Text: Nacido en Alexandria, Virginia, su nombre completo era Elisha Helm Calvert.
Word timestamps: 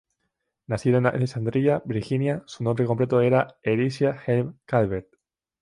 Nacido 0.65 0.97
en 0.97 1.05
Alexandria, 1.05 1.83
Virginia, 1.85 2.41
su 2.47 2.63
nombre 2.63 2.87
completo 2.87 3.21
era 3.21 3.59
Elisha 3.61 4.19
Helm 4.25 4.57
Calvert. 4.65 5.09